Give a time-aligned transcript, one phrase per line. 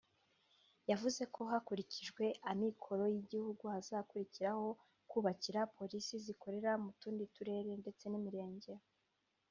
[0.91, 4.67] yavuze ko hakurikijwe amikoro y’igihugu hazakurikiraho
[5.11, 8.73] kubakira Polisi zikorera mu tundi turere ndetse n’imirenge